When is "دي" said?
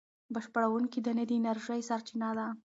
2.37-2.47